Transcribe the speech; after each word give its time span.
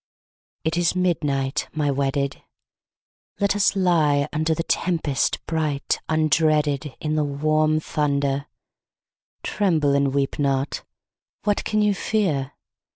I. 0.65 0.69
It 0.69 0.77
is 0.77 0.95
midnight, 0.95 1.67
my 1.73 1.91
wedded; 1.91 2.41
Let 3.39 3.55
us 3.55 3.75
lie 3.75 4.27
under 4.33 4.55
The 4.55 4.63
tempest 4.63 5.37
bright 5.45 5.99
undreaded. 6.09 6.95
In 6.99 7.13
the 7.13 7.23
warm 7.23 7.79
thunder: 7.79 8.47
(Tremble 9.43 9.93
and 9.93 10.11
weep 10.11 10.39
not 10.39 10.81
I 10.81 10.81
What 11.49 11.63
can 11.65 11.83
you 11.83 11.93
fear?) 11.93 12.53